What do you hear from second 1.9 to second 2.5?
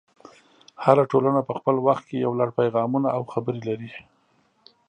کې یو لړ